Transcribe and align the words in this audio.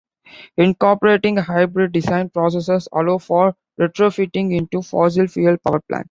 Incorporating 0.57 1.37
hybrid 1.37 1.91
design 1.91 2.31
processes 2.31 2.87
allows 2.91 3.23
for 3.23 3.55
retrofitting 3.79 4.51
into 4.57 4.81
fossil 4.81 5.27
fuel 5.27 5.57
power 5.63 5.79
plants. 5.81 5.99